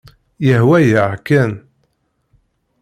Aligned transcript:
Yehwa-yaɣ 0.47 1.11
kan. 1.27 1.51